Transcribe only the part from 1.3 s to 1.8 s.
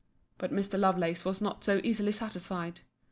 not so